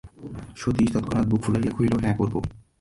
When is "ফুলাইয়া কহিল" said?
1.43-1.93